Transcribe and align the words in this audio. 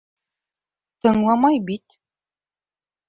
Тыңламай 1.07 1.63
бит! 1.71 1.99